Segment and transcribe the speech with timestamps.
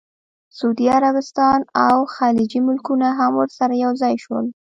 [0.57, 4.45] سعودي عربستان او خلیجي ملکونه هم ورسره یوځای شول.